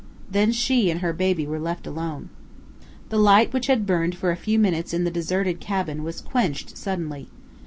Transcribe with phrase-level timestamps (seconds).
[0.31, 2.29] Then she and her baby were left alone.
[3.09, 6.75] The light which had burned for a few minutes in the deserted cabin was quenched
[6.75, 7.27] suddenly.